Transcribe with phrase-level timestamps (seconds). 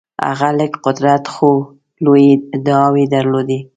[0.27, 1.51] هغه لږ قدرت خو
[2.03, 3.59] لویې ادعاوې درلودلې.